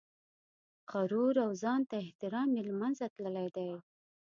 [0.91, 3.71] غرور او ځان ته احترام یې له منځه تللي دي.